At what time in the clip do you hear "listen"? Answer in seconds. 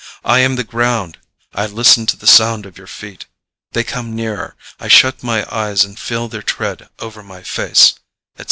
1.67-2.07